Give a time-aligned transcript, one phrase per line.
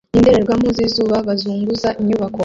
[0.11, 2.39] nindorerwamo zizuba bazunguza inyubako